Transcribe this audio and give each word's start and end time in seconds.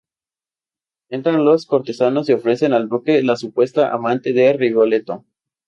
Entran 1.11 1.45
los 1.45 1.67
cortesanos 1.67 2.27
y 2.27 2.33
ofrecen 2.33 2.73
al 2.73 2.89
duque 2.89 3.21
la 3.21 3.35
supuesta 3.35 3.93
amante 3.93 4.33
de 4.33 4.51
Rigoletto. 4.53 5.25